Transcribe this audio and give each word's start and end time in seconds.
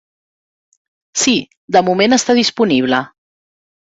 Sí, 1.23 1.33
de 1.77 1.83
moment 1.89 2.17
està 2.17 2.37
disponible. 2.39 3.03